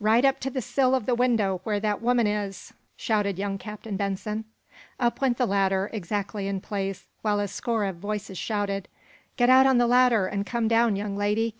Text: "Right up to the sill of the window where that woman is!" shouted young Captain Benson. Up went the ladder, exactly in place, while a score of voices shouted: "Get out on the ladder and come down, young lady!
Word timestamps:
"Right 0.00 0.24
up 0.24 0.40
to 0.40 0.50
the 0.50 0.60
sill 0.62 0.96
of 0.96 1.06
the 1.06 1.14
window 1.14 1.60
where 1.62 1.78
that 1.78 2.02
woman 2.02 2.26
is!" 2.26 2.72
shouted 2.96 3.38
young 3.38 3.56
Captain 3.56 3.96
Benson. 3.96 4.44
Up 4.98 5.20
went 5.20 5.38
the 5.38 5.46
ladder, 5.46 5.88
exactly 5.92 6.48
in 6.48 6.60
place, 6.60 7.06
while 7.22 7.38
a 7.38 7.46
score 7.46 7.84
of 7.84 7.94
voices 7.98 8.36
shouted: 8.36 8.88
"Get 9.36 9.48
out 9.48 9.66
on 9.68 9.78
the 9.78 9.86
ladder 9.86 10.26
and 10.26 10.44
come 10.44 10.66
down, 10.66 10.96
young 10.96 11.16
lady! 11.16 11.48